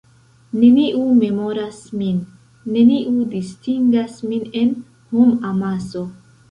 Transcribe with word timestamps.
Neniu 0.61 1.03
memoras 1.17 1.83
min, 2.01 2.23
neniu 2.79 3.29
distingas 3.37 4.21
min 4.33 4.53
en 4.65 4.77
homamaso. 5.15 6.09